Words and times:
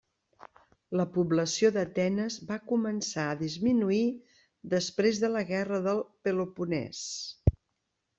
La 0.99 1.03
població 1.17 1.69
d'Atenes 1.73 2.37
va 2.47 2.57
començar 2.71 3.25
a 3.25 3.35
disminuir 3.41 3.99
després 4.73 5.21
de 5.25 5.29
la 5.35 5.45
Guerra 5.51 5.83
del 5.89 6.03
Peloponès. 6.29 7.03